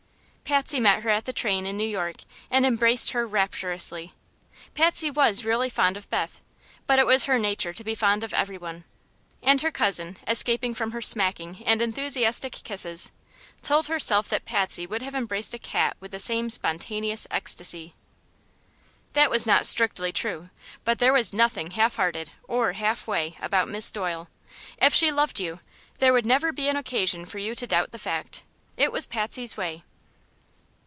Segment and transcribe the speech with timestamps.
[0.43, 4.13] Patsy met her at the train in New York and embraced her rapturously.
[4.73, 6.41] Patsy was really fond of Beth;
[6.85, 8.83] but it was her nature to be fond of everyone,
[9.41, 13.13] and her cousin, escaping from her smacking and enthusiastic kisses,
[13.61, 17.93] told herself that Patsy would have embraced a cat with the same spontaneous ecstacy.
[19.13, 20.49] That was not strictly true,
[20.83, 24.27] but there was nothing half hearted or halfway about Miss Doyle.
[24.79, 25.61] If she loved you,
[25.99, 28.43] there would never be an occasion for you to doubt the fact.
[28.75, 29.85] It was Patsy's way.